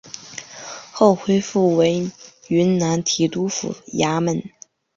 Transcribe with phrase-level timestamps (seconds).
[0.91, 2.09] 后恢复为
[2.47, 4.41] 云南提督府衙门。